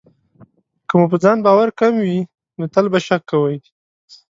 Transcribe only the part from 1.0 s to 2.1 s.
په ځان باور کم